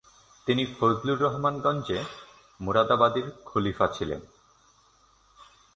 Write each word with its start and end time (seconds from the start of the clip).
তিনি 0.47 0.63
ফজলুর 0.75 1.19
রাহমান 1.21 1.55
গঞ্জে 1.59 1.99
মুরাদাবাদির 2.59 3.27
খলিফা 3.45 3.87
ছিলেন। 3.87 4.21